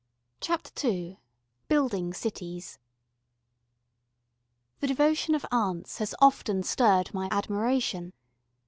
CHAPTER 0.39 0.87
II 0.89 1.19
Building 1.67 2.11
Cities 2.11 2.79
THE 4.79 4.87
devotion 4.87 5.35
of 5.35 5.45
aunts 5.51 5.99
has 5.99 6.15
often 6.19 6.63
stirred 6.63 7.13
my 7.13 7.27
admiration. 7.29 8.11